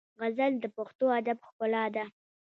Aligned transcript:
غزل 0.19 0.53
د 0.59 0.65
پښتو 0.75 1.05
ادب 1.19 1.37
ښکلا 1.47 1.85
ده. 1.95 2.03